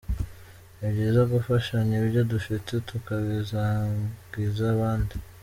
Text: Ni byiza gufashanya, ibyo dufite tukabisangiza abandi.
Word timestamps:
Ni 0.77 0.87
byiza 0.93 1.21
gufashanya, 1.33 1.93
ibyo 2.03 2.21
dufite 2.31 2.71
tukabisangiza 2.87 4.63
abandi. 4.75 5.13